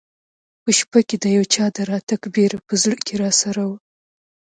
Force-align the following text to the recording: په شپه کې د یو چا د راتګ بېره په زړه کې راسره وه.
په 0.63 0.69
شپه 0.77 0.99
کې 1.07 1.15
د 1.23 1.25
یو 1.35 1.43
چا 1.53 1.65
د 1.75 1.77
راتګ 1.91 2.21
بېره 2.35 2.59
په 2.67 2.73
زړه 2.83 2.97
کې 3.05 3.13
راسره 3.23 3.63
وه. 3.69 3.77